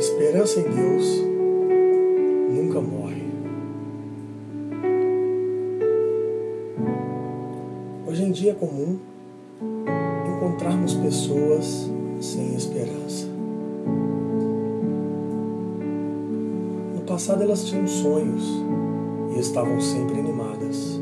esperança 0.00 0.60
em 0.60 0.62
Deus 0.62 1.22
nunca 2.50 2.80
morre. 2.80 3.22
Hoje 8.08 8.24
em 8.24 8.32
dia 8.32 8.52
é 8.52 8.54
comum 8.54 8.98
encontrarmos 10.26 10.94
pessoas 10.94 11.90
sem 12.18 12.54
esperança. 12.54 13.26
No 16.94 17.02
passado 17.02 17.42
elas 17.42 17.66
tinham 17.66 17.86
sonhos 17.86 18.42
e 19.36 19.38
estavam 19.38 19.78
sempre 19.82 20.18
animadas. 20.18 20.98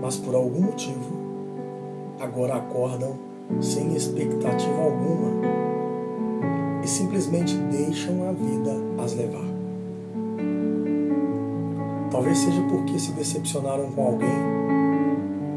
Mas 0.00 0.16
por 0.16 0.36
algum 0.36 0.60
motivo, 0.60 1.10
agora 2.20 2.54
acordam 2.54 3.18
sem 3.60 3.96
expectativa 3.96 4.80
alguma 4.80 5.69
simplesmente 6.90 7.54
deixam 7.56 8.28
a 8.28 8.32
vida 8.32 8.72
as 9.02 9.14
levar. 9.14 9.48
Talvez 12.10 12.38
seja 12.38 12.60
porque 12.62 12.98
se 12.98 13.12
decepcionaram 13.12 13.90
com 13.92 14.04
alguém 14.04 14.28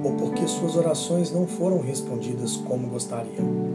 ou 0.03 0.13
porque 0.13 0.47
suas 0.47 0.75
orações 0.75 1.31
não 1.31 1.47
foram 1.47 1.81
respondidas 1.81 2.57
como 2.57 2.87
gostariam. 2.87 3.73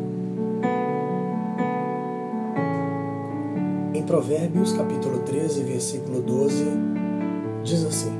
Em 3.92 4.02
Provérbios, 4.04 4.72
capítulo 4.72 5.18
13, 5.20 5.64
versículo 5.64 6.22
12, 6.22 6.64
diz 7.64 7.84
assim: 7.84 8.12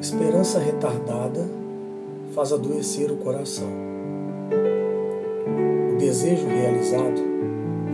Esperança 0.00 0.60
retardada 0.60 1.48
faz 2.32 2.52
adoecer 2.52 3.10
o 3.10 3.16
coração 3.16 3.90
desejo 6.00 6.46
realizado, 6.46 7.20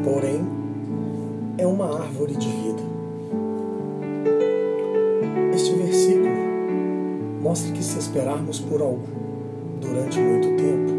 porém, 0.05 0.41
é 1.59 1.67
uma 1.67 2.03
árvore 2.03 2.37
de 2.37 2.47
vida. 2.47 2.83
Este 5.53 5.75
versículo 5.75 6.37
mostra 7.43 7.73
que 7.73 7.83
se 7.83 7.99
esperarmos 7.99 8.61
por 8.61 8.81
algo 8.81 9.03
durante 9.81 10.21
muito 10.21 10.47
tempo, 10.57 10.93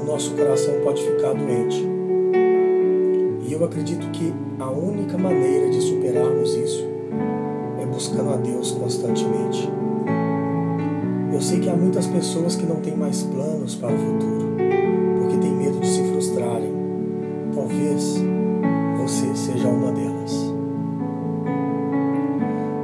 o 0.00 0.06
nosso 0.06 0.32
coração 0.36 0.74
pode 0.84 1.02
ficar 1.02 1.34
doente. 1.34 1.84
E 3.44 3.52
eu 3.52 3.64
acredito 3.64 4.08
que 4.12 4.32
a 4.60 4.70
única 4.70 5.18
maneira 5.18 5.68
de 5.70 5.80
superarmos 5.80 6.54
isso 6.54 6.86
é 7.82 7.86
buscando 7.86 8.30
a 8.30 8.36
Deus 8.36 8.70
constantemente. 8.70 9.68
Eu 11.32 11.40
sei 11.40 11.58
que 11.58 11.68
há 11.68 11.74
muitas 11.74 12.06
pessoas 12.06 12.54
que 12.54 12.64
não 12.64 12.76
têm 12.76 12.96
mais 12.96 13.24
planos 13.24 13.74
para 13.74 13.92
o 13.92 13.98
futuro 13.98 14.48
talvez 17.78 18.22
você 18.98 19.34
seja 19.34 19.68
uma 19.68 19.92
delas. 19.92 20.52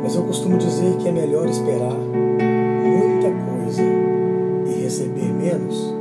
Mas 0.03 0.14
eu 0.14 0.23
costumo 0.25 0.59
dizer 0.59 0.97
que 0.98 1.09
é 1.09 1.12
melhor 1.12 1.48
esperar 1.48 1.95
muita 1.95 3.31
coisa 3.31 3.83
e 4.67 4.83
receber 4.83 5.33
menos 5.33 5.95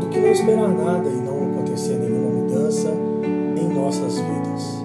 do 0.00 0.08
que 0.08 0.18
não 0.18 0.28
esperar 0.28 0.68
nada 0.68 1.08
e 1.08 1.20
não 1.20 1.52
acontecer 1.52 1.94
nenhuma 1.94 2.30
mudança 2.30 2.92
em 3.56 3.68
nossas 3.74 4.18
vidas. 4.18 4.84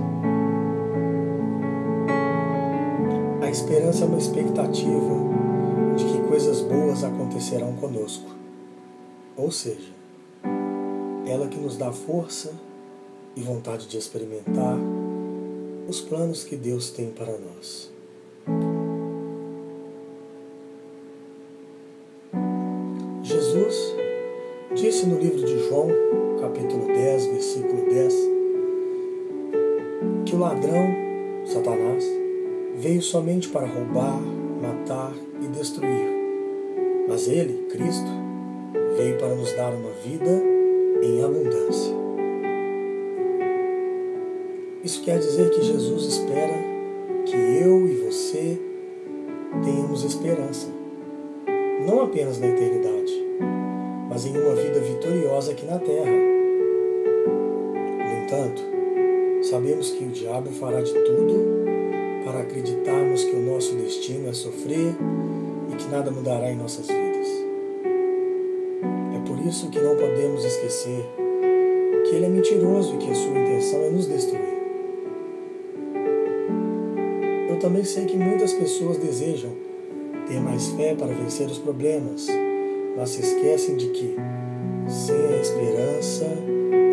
A 3.42 3.50
esperança 3.50 4.06
é 4.06 4.08
uma 4.08 4.18
expectativa 4.18 5.16
de 5.96 6.06
que 6.06 6.18
coisas 6.28 6.62
boas 6.62 7.04
acontecerão 7.04 7.74
conosco. 7.74 8.30
Ou 9.36 9.50
seja, 9.50 10.03
ela 11.26 11.48
que 11.48 11.58
nos 11.58 11.78
dá 11.78 11.92
força 11.92 12.54
e 13.36 13.42
vontade 13.42 13.88
de 13.88 13.98
experimentar 13.98 14.78
os 15.88 16.02
planos 16.02 16.44
que 16.44 16.56
Deus 16.56 16.90
tem 16.90 17.10
para 17.12 17.38
nós. 17.38 17.92
Jesus 23.22 23.96
disse 24.76 25.06
no 25.06 25.20
livro 25.20 25.44
de 25.46 25.68
João, 25.68 25.88
capítulo 26.42 26.88
10, 26.88 27.26
versículo 27.28 27.90
10, 27.90 28.14
que 30.26 30.36
o 30.36 30.40
ladrão, 30.40 30.88
Satanás, 31.46 32.04
veio 32.78 33.02
somente 33.02 33.50
para 33.50 33.68
roubar, 33.68 34.20
matar 34.62 35.14
e 35.42 35.48
destruir. 35.48 36.12
Mas 37.08 37.28
ele, 37.28 37.68
Cristo, 37.70 38.10
veio 38.98 39.18
para 39.18 39.36
nos 39.36 39.52
dar 39.54 39.74
uma 39.74 39.92
vida 40.04 40.54
em 41.04 41.24
abundância. 41.24 41.94
Isso 44.84 45.04
quer 45.04 45.20
dizer 45.20 45.50
que 45.50 45.62
Jesus 45.62 46.06
espera 46.06 46.56
que 47.26 47.36
eu 47.36 47.88
e 47.88 47.96
você 47.96 48.60
tenhamos 49.64 50.04
esperança, 50.04 50.68
não 51.86 52.02
apenas 52.02 52.40
na 52.40 52.48
eternidade, 52.48 53.14
mas 54.10 54.26
em 54.26 54.38
uma 54.38 54.56
vida 54.56 54.80
vitoriosa 54.80 55.52
aqui 55.52 55.66
na 55.66 55.80
terra. 55.80 56.12
No 57.98 58.24
entanto, 58.24 58.62
sabemos 59.44 59.92
que 59.92 60.04
o 60.04 60.10
diabo 60.10 60.50
fará 60.52 60.82
de 60.82 60.94
tudo 60.94 61.64
para 62.26 62.40
acreditarmos 62.42 63.24
que 63.24 63.36
o 63.36 63.42
nosso 63.42 63.76
destino 63.76 64.30
é 64.30 64.34
sofrer 64.34 64.96
e 65.72 65.76
que 65.76 65.88
nada 65.90 66.12
mudará 66.12 66.52
em 66.52 66.56
nossas 66.56 66.88
vidas. 66.88 67.13
Isso 69.48 69.70
que 69.70 69.80
não 69.80 69.96
podemos 69.96 70.46
esquecer 70.46 71.06
que 72.10 72.16
ele 72.16 72.26
é 72.26 72.30
mentiroso 72.30 72.96
e 72.96 72.98
que 72.98 73.12
a 73.12 73.16
sua 73.16 73.32
intenção 73.32 73.82
é 73.82 73.90
nos 73.90 74.08
destruir. 74.08 74.54
também 77.64 77.86
sei 77.86 78.04
que 78.04 78.18
muitas 78.18 78.52
pessoas 78.52 78.98
desejam 78.98 79.50
ter 80.28 80.38
mais 80.42 80.68
fé 80.72 80.94
para 80.96 81.08
vencer 81.08 81.48
os 81.48 81.60
problemas, 81.60 82.28
mas 82.98 83.12
se 83.12 83.22
esquecem 83.22 83.78
de 83.78 83.88
que, 83.88 84.18
sem 84.86 85.16
a 85.16 85.42
esperança, 85.42 86.26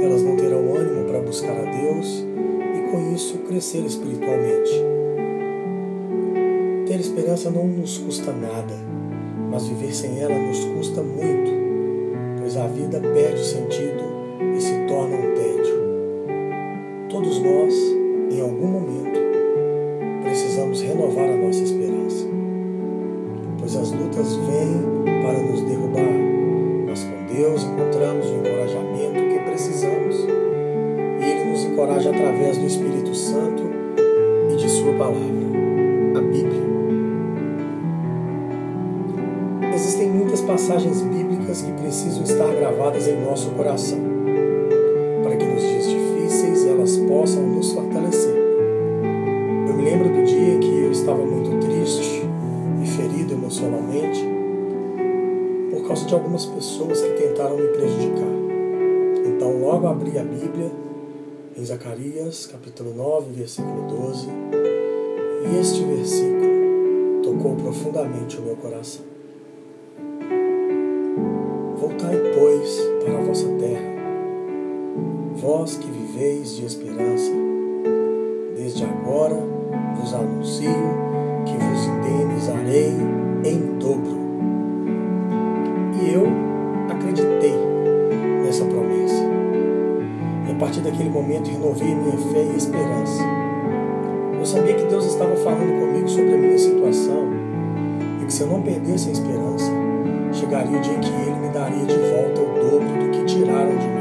elas 0.01 0.23
não 0.23 0.37
terão 0.37 0.73
ânimo 0.77 1.07
para 1.07 1.19
buscar 1.23 1.51
a 1.51 1.65
Deus 1.65 2.25
e 2.77 2.89
com 2.89 3.13
isso 3.13 3.39
crescer 3.39 3.85
espiritualmente. 3.85 4.71
Ter 6.87 7.01
esperança 7.01 7.51
não 7.51 7.67
nos 7.67 7.99
custa 7.99 8.33
nada, 8.33 8.75
mas 9.51 9.67
viver 9.67 9.93
sem 9.93 10.21
ela 10.21 10.39
nos 10.39 10.65
custa 10.67 11.03
muito, 11.03 11.51
pois 12.51 12.57
a 12.57 12.67
vida 12.67 12.99
perde 12.99 13.41
o 13.41 13.45
sentido 13.45 14.03
e 14.57 14.61
se 14.61 14.75
torna 14.89 15.15
um 15.15 15.35
tédio. 15.35 17.09
Todos 17.09 17.41
nós, 17.41 17.75
em 18.29 18.41
algum 18.41 18.67
momento, 18.67 19.21
precisamos 20.25 20.83
renovar 20.83 21.29
a 21.29 21.37
nossa 21.37 21.63
esperança, 21.63 22.27
pois 23.57 23.77
as 23.77 23.93
lutas 23.93 24.35
vêm 24.35 25.23
para 25.23 25.39
nos 25.39 25.61
derrubar, 25.63 26.03
mas 26.89 27.05
com 27.05 27.33
Deus 27.33 27.63
encontramos 27.63 28.27
o 28.27 28.35
encorajamento 28.35 29.15
que 29.15 29.39
precisamos 29.49 30.17
e 31.21 31.25
Ele 31.25 31.51
nos 31.53 31.65
encoraja 31.65 32.11
através 32.11 32.59
do 32.59 32.67
Espírito 32.67 33.15
Santo 33.15 33.63
e 34.53 34.57
de 34.57 34.69
Sua 34.69 34.93
palavra, 34.95 35.47
a 36.17 36.21
Bíblia. 36.21 36.71
Existem 39.73 40.11
muitas 40.11 40.41
passagens 40.41 41.01
bíblicas 41.51 41.63
que 41.63 41.73
precisam 41.73 42.23
estar 42.23 42.55
gravadas 42.55 43.09
em 43.09 43.21
nosso 43.21 43.51
coração, 43.51 43.99
para 45.23 45.37
que 45.37 45.45
nos 45.45 45.63
dias 45.63 45.87
difíceis 45.87 46.67
elas 46.67 46.97
possam 46.97 47.43
nos 47.43 47.73
fortalecer 47.73 48.41
lembro 49.83 50.11
do 50.11 50.25
dia 50.25 50.59
que 50.59 50.85
eu 50.85 50.93
estava 50.93 51.25
muito 51.25 51.67
triste 51.67 52.23
e 52.83 52.87
ferido 52.87 53.33
emocionalmente 53.33 54.23
por 55.71 55.89
causa 55.89 56.07
de 56.07 56.15
algumas 56.15 56.47
pessoas 56.47 57.01
que 57.01 57.11
tentaram 57.15 57.57
me 57.57 57.67
prejudicar. 57.69 58.29
Então, 59.27 59.59
logo 59.59 59.87
abri 59.87 60.19
a 60.19 60.23
Bíblia 60.23 60.71
em 61.57 61.65
Zacarias, 61.65 62.47
capítulo 62.47 62.95
9, 62.95 63.33
versículo 63.33 63.89
12, 63.89 64.29
e 65.51 65.61
este 65.61 65.83
versículo 65.83 67.23
tocou 67.25 67.57
profundamente 67.57 68.37
o 68.39 68.43
meu 68.43 68.57
coração. 68.57 69.20
Vós 75.41 75.77
que 75.77 75.91
viveis 75.91 76.57
de 76.57 76.67
esperança, 76.67 77.33
desde 78.55 78.85
agora 78.85 79.43
vos 79.97 80.13
anuncio 80.13 80.71
que 81.47 81.53
vos 81.53 81.87
indenizarei 81.87 82.93
em 83.45 83.79
dobro. 83.79 84.21
E 85.99 86.13
eu 86.13 86.27
acreditei 86.91 87.55
nessa 88.45 88.65
promessa. 88.67 89.25
E 90.47 90.53
a 90.53 90.55
partir 90.57 90.81
daquele 90.81 91.09
momento 91.09 91.51
renovei 91.51 91.95
minha 91.95 92.19
fé 92.19 92.43
e 92.43 92.57
esperança. 92.57 93.23
Eu 94.39 94.45
sabia 94.45 94.75
que 94.75 94.85
Deus 94.85 95.07
estava 95.07 95.35
falando 95.37 95.81
comigo 95.81 96.09
sobre 96.09 96.35
a 96.35 96.37
minha 96.37 96.59
situação 96.59 97.29
e 98.23 98.27
que 98.27 98.33
se 98.33 98.43
eu 98.43 98.47
não 98.47 98.61
perdesse 98.61 99.09
a 99.09 99.13
esperança, 99.13 99.73
chegaria 100.33 100.77
o 100.77 100.81
dia 100.81 100.99
que 100.99 101.09
Ele 101.09 101.41
me 101.41 101.49
daria 101.49 101.87
de 101.87 101.97
volta 101.97 102.41
o 102.43 102.71
dobro 102.71 103.05
do 103.05 103.11
que 103.11 103.25
tiraram 103.25 103.77
de 103.79 103.87
mim. 103.87 104.00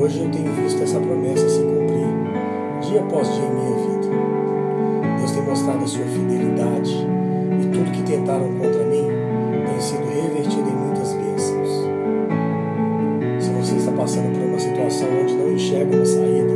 Hoje 0.00 0.20
eu 0.20 0.30
tenho 0.30 0.50
visto 0.54 0.82
essa 0.82 0.98
promessa 0.98 1.46
se 1.46 1.60
cumprir 1.60 2.08
dia 2.80 3.02
após 3.02 3.28
dia 3.34 3.44
em 3.44 3.54
minha 3.54 3.76
vida. 3.76 4.08
Deus 5.18 5.30
tem 5.32 5.42
mostrado 5.42 5.84
a 5.84 5.86
sua 5.86 6.04
fidelidade 6.06 7.06
e 7.60 7.66
tudo 7.70 7.92
que 7.92 8.02
tentaram 8.02 8.48
contra 8.58 8.82
mim 8.84 9.06
tem 9.66 9.80
sido 9.80 10.04
revertido 10.08 10.68
em 10.68 10.74
muitas 10.74 11.12
bênçãos. 11.12 11.68
Se 13.38 13.50
você 13.50 13.76
está 13.76 13.92
passando 13.92 14.32
por 14.32 14.42
uma 14.42 14.58
situação 14.58 15.08
onde 15.22 15.34
não 15.34 15.52
enxerga 15.52 15.94
uma 15.94 16.06
saída, 16.06 16.52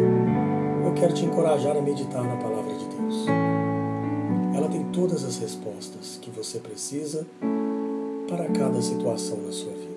eu 0.86 0.92
quero 0.94 1.12
te 1.12 1.26
encorajar 1.26 1.76
a 1.76 1.82
meditar 1.82 2.24
na 2.24 2.36
palavra 2.36 2.72
de 2.72 2.86
Deus. 2.86 3.26
Ela 4.56 4.68
tem 4.68 4.84
todas 4.84 5.22
as 5.22 5.38
respostas 5.38 6.18
que 6.20 6.30
você 6.30 6.58
precisa 6.58 7.26
para 8.26 8.46
cada 8.46 8.80
situação 8.80 9.36
na 9.44 9.52
sua 9.52 9.72
vida. 9.72 9.93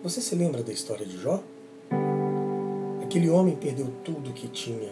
Você 0.00 0.20
se 0.20 0.36
lembra 0.36 0.62
da 0.62 0.72
história 0.72 1.04
de 1.04 1.18
Jó? 1.18 1.42
Aquele 3.02 3.28
homem 3.28 3.56
perdeu 3.56 3.88
tudo 4.04 4.30
o 4.30 4.32
que 4.32 4.46
tinha 4.46 4.90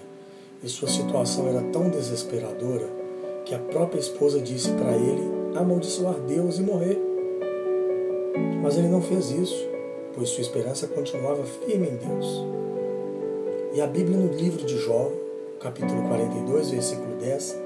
e 0.65 0.69
sua 0.69 0.89
situação 0.89 1.47
era 1.47 1.63
tão 1.71 1.89
desesperadora 1.89 2.89
que 3.45 3.55
a 3.55 3.59
própria 3.59 4.01
esposa 4.01 4.41
disse 4.41 4.73
para 4.73 4.97
ele 4.97 5.23
amaldiçoar 5.55 6.15
Deus 6.27 6.59
e 6.59 6.63
morrer. 6.63 6.99
Mas 8.61 8.77
ele 8.77 8.89
não 8.89 9.01
fez 9.01 9.31
isso, 9.31 9.69
pois 10.13 10.29
sua 10.31 10.41
esperança 10.41 10.89
continuava 10.89 11.45
firme 11.45 11.87
em 11.87 11.97
Deus. 11.97 12.45
E 13.75 13.81
a 13.81 13.87
Bíblia, 13.87 14.19
no 14.19 14.35
livro 14.35 14.67
de 14.67 14.77
Jó, 14.77 15.13
capítulo 15.61 16.03
42, 16.09 16.71
versículo 16.71 17.15
10, 17.15 17.57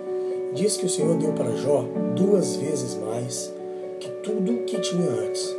diz 0.52 0.76
que 0.76 0.84
o 0.84 0.90
Senhor 0.90 1.16
deu 1.16 1.32
para 1.32 1.56
Jó 1.56 1.86
duas 2.14 2.56
vezes 2.56 2.96
mais 2.96 3.50
que 3.98 4.10
tudo 4.22 4.64
que 4.66 4.78
tinha 4.78 5.08
antes. 5.08 5.56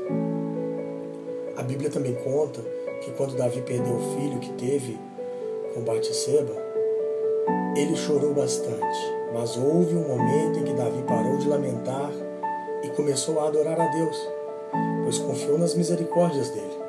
A 1.55 1.63
Bíblia 1.63 1.89
também 1.89 2.15
conta 2.15 2.61
que 3.01 3.11
quando 3.11 3.35
Davi 3.35 3.61
perdeu 3.61 3.93
o 3.93 4.15
filho 4.15 4.39
que 4.39 4.53
teve 4.53 4.97
com 5.73 5.81
Batseba, 5.81 6.55
ele 7.75 7.95
chorou 7.95 8.33
bastante, 8.33 8.99
mas 9.33 9.57
houve 9.57 9.95
um 9.95 10.07
momento 10.07 10.59
em 10.59 10.63
que 10.63 10.73
Davi 10.73 11.03
parou 11.07 11.37
de 11.37 11.47
lamentar 11.47 12.11
e 12.83 12.89
começou 12.89 13.39
a 13.39 13.47
adorar 13.47 13.79
a 13.79 13.87
Deus, 13.87 14.29
pois 15.03 15.19
confiou 15.19 15.57
nas 15.57 15.75
misericórdias 15.75 16.49
dele. 16.49 16.79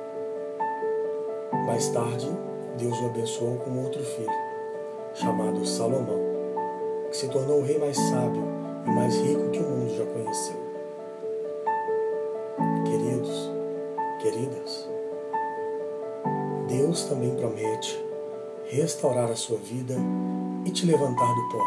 Mais 1.66 1.88
tarde, 1.88 2.28
Deus 2.78 3.00
o 3.00 3.06
abençoou 3.06 3.56
com 3.58 3.82
outro 3.82 4.02
filho, 4.02 4.30
chamado 5.14 5.64
Salomão, 5.66 6.20
que 7.10 7.16
se 7.16 7.28
tornou 7.28 7.60
o 7.60 7.64
rei 7.64 7.78
mais 7.78 7.96
sábio 7.96 8.42
e 8.86 8.90
mais 8.90 9.14
rico 9.16 9.50
que 9.50 9.58
o 9.58 9.62
mundo 9.62 9.96
já 9.96 10.04
conheceu. 10.06 10.61
Deus 16.92 17.04
também 17.04 17.34
promete 17.34 17.98
restaurar 18.70 19.30
a 19.30 19.34
sua 19.34 19.56
vida 19.56 19.94
e 20.66 20.70
te 20.70 20.84
levantar 20.84 21.34
do 21.34 21.48
pó. 21.48 21.58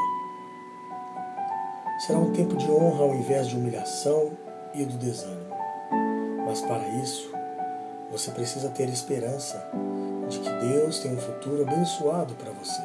Será 2.05 2.19
um 2.19 2.31
tempo 2.31 2.55
de 2.55 2.69
honra 2.69 3.05
ao 3.05 3.15
invés 3.15 3.47
de 3.47 3.55
humilhação 3.55 4.33
e 4.75 4.85
do 4.85 4.95
desânimo. 4.99 5.49
Mas 6.45 6.61
para 6.61 6.87
isso, 7.01 7.31
você 8.11 8.29
precisa 8.29 8.69
ter 8.69 8.87
esperança 8.87 9.67
de 10.29 10.37
que 10.37 10.49
Deus 10.49 10.99
tem 10.99 11.15
um 11.15 11.19
futuro 11.19 11.63
abençoado 11.63 12.35
para 12.35 12.51
você. 12.51 12.83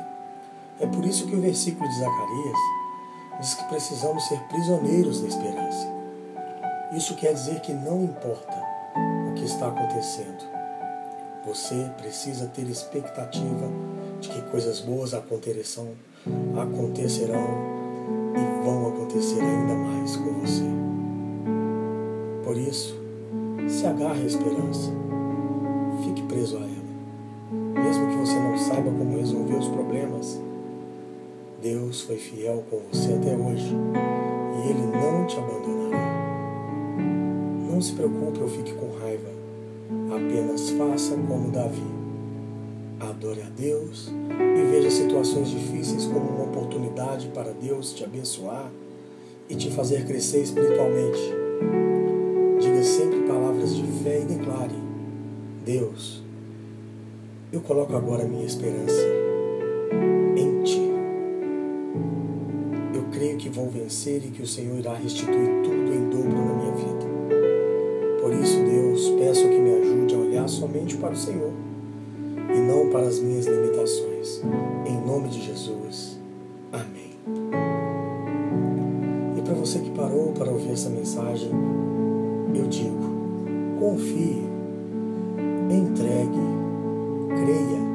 É 0.80 0.86
por 0.86 1.04
isso 1.04 1.26
que 1.26 1.36
o 1.36 1.42
versículo 1.42 1.86
de 1.86 1.98
Zacarias 1.98 2.58
diz 3.38 3.54
que 3.54 3.64
precisamos 3.64 4.26
ser 4.28 4.40
prisioneiros 4.44 5.20
da 5.20 5.28
esperança. 5.28 5.86
Isso 6.92 7.14
quer 7.16 7.34
dizer 7.34 7.60
que 7.60 7.74
não 7.74 8.02
importa 8.02 8.56
que 9.36 9.44
está 9.44 9.68
acontecendo. 9.68 10.49
Você 11.46 11.90
precisa 11.96 12.46
ter 12.46 12.68
expectativa 12.68 13.68
de 14.20 14.28
que 14.28 14.42
coisas 14.50 14.80
boas 14.80 15.14
acontecerão, 15.14 15.88
acontecerão 16.60 17.48
e 18.34 18.64
vão 18.64 18.88
acontecer 18.88 19.40
ainda 19.40 19.74
mais 19.74 20.16
com 20.16 20.32
você. 20.34 20.64
Por 22.44 22.56
isso, 22.58 22.94
se 23.68 23.86
agarre 23.86 24.22
à 24.22 24.26
esperança. 24.26 24.92
Fique 26.04 26.22
preso 26.24 26.58
a 26.58 26.60
ela. 26.60 27.84
Mesmo 27.84 28.06
que 28.08 28.16
você 28.16 28.38
não 28.38 28.58
saiba 28.58 28.90
como 28.90 29.16
resolver 29.16 29.56
os 29.56 29.68
problemas, 29.68 30.40
Deus 31.62 32.02
foi 32.02 32.16
fiel 32.16 32.64
com 32.70 32.80
você 32.92 33.14
até 33.14 33.34
hoje 33.34 33.74
e 33.74 34.70
Ele 34.70 34.86
não 34.86 35.26
te 35.26 35.38
abandonará. 35.38 35.98
Não 37.70 37.80
se 37.80 37.92
preocupe 37.92 38.40
ou 38.40 38.48
fique 38.48 38.74
com 38.74 38.98
raiva. 38.98 39.29
Apenas 39.90 40.70
faça 40.70 41.16
como 41.16 41.50
Davi. 41.50 41.82
Adore 43.00 43.42
a 43.42 43.48
Deus 43.48 44.08
e 44.08 44.70
veja 44.70 44.88
situações 44.88 45.48
difíceis 45.48 46.06
como 46.06 46.30
uma 46.30 46.44
oportunidade 46.44 47.28
para 47.28 47.52
Deus 47.52 47.92
te 47.92 48.04
abençoar 48.04 48.70
e 49.48 49.56
te 49.56 49.68
fazer 49.70 50.06
crescer 50.06 50.42
espiritualmente. 50.42 51.18
Diga 52.60 52.82
sempre 52.84 53.20
palavras 53.26 53.74
de 53.74 53.82
fé 54.04 54.20
e 54.20 54.26
declare: 54.26 54.76
Deus, 55.64 56.22
eu 57.52 57.60
coloco 57.60 57.96
agora 57.96 58.24
minha 58.24 58.46
esperança 58.46 59.02
em 60.36 60.62
Ti. 60.62 60.90
Eu 62.94 63.02
creio 63.10 63.36
que 63.38 63.48
vou 63.48 63.68
vencer 63.68 64.24
e 64.24 64.30
que 64.30 64.42
o 64.42 64.46
Senhor 64.46 64.78
irá 64.78 64.94
restituir 64.94 65.62
tudo 65.64 65.92
em 65.92 66.08
dobro 66.10 66.44
na 66.44 66.54
minha 66.54 66.72
vida. 66.76 66.99
Para 71.10 71.14
o 71.14 71.16
Senhor 71.16 71.52
e 72.54 72.58
não 72.60 72.88
para 72.90 73.08
as 73.08 73.18
minhas 73.18 73.46
limitações. 73.46 74.42
Em 74.86 75.00
nome 75.04 75.28
de 75.28 75.42
Jesus. 75.42 76.20
Amém. 76.72 77.18
E 79.36 79.42
para 79.42 79.54
você 79.54 79.80
que 79.80 79.90
parou 79.90 80.32
para 80.32 80.52
ouvir 80.52 80.70
essa 80.70 80.88
mensagem, 80.88 81.50
eu 82.54 82.66
digo: 82.68 82.96
confie, 83.80 84.44
entregue, 85.68 86.38
creia. 87.28 87.90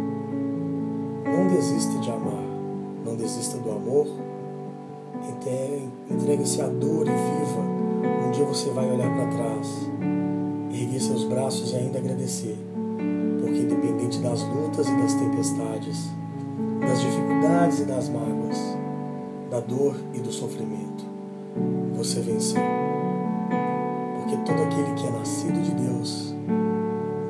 Não 1.38 1.48
desista 1.48 1.98
de 2.00 2.12
amar, 2.12 2.44
não 3.06 3.16
desista 3.16 3.58
do 3.60 3.72
amor. 3.72 4.08
Entregue-se 6.10 6.62
à 6.62 6.68
dor 6.68 7.08
e 7.08 7.12
viva. 7.12 8.28
Um 8.28 8.32
dia 8.32 8.46
você 8.46 8.70
vai 8.72 8.90
olhar 8.92 9.10
para 9.16 9.28
trás 9.28 9.86
erguer 10.82 11.00
seus 11.00 11.24
braços 11.24 11.72
e 11.72 11.76
ainda 11.76 12.00
agradecer, 12.00 12.58
independente 13.86 14.20
das 14.20 14.42
lutas 14.44 14.88
e 14.88 14.92
das 14.96 15.14
tempestades, 15.14 16.10
das 16.82 17.02
dificuldades 17.02 17.80
e 17.80 17.86
das 17.86 18.10
mágoas, 18.10 18.58
da 19.50 19.60
dor 19.60 19.96
e 20.14 20.20
do 20.20 20.32
sofrimento, 20.32 21.06
você 21.96 22.20
venceu. 22.22 22.62
Porque 24.16 24.38
todo 24.38 24.64
aquele 24.64 24.94
que 24.96 25.08
é 25.08 25.12
nascido 25.12 25.62
de 25.62 25.72
Deus 25.72 26.36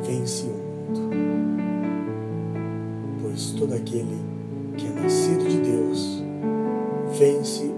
vence 0.01 0.45
o 0.45 0.47
mundo. 0.47 1.09
Pois 3.21 3.51
todo 3.51 3.73
aquele 3.73 4.17
que 4.77 4.87
é 4.87 5.01
nascido 5.01 5.47
de 5.47 5.57
Deus 5.57 6.23
vence 7.17 7.74